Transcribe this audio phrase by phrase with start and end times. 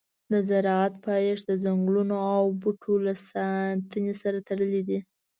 [0.31, 4.99] د زراعت پایښت د ځنګلونو او بوټو له ساتنې سره تړلی دی.